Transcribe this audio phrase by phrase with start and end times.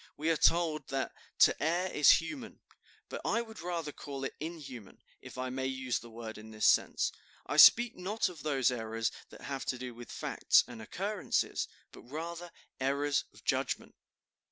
[0.17, 2.61] We are told that 'to err is human,'
[3.07, 6.65] but I would rather call it inhuman, if I may use the word in this
[6.65, 7.11] sense.
[7.45, 12.01] I speak not of those errors that have to do with facts and occurrences, but
[12.01, 13.93] rather, errors of judgment."